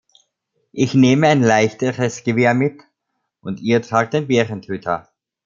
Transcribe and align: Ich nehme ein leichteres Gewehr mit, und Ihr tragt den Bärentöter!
Ich 0.71 0.95
nehme 0.95 1.27
ein 1.27 1.43
leichteres 1.43 2.23
Gewehr 2.23 2.55
mit, 2.55 2.81
und 3.39 3.59
Ihr 3.59 3.83
tragt 3.83 4.15
den 4.15 4.25
Bärentöter! 4.25 5.07